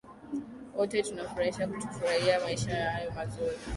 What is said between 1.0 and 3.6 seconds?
tunafurahisha tunafurahia maisha hayo mazuri